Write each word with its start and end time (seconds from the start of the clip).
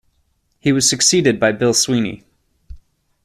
He 0.59 0.71
was 0.71 0.89
succeeded 0.89 1.39
by 1.39 1.51
Bill 1.51 1.75
Sweeney. 1.75 2.23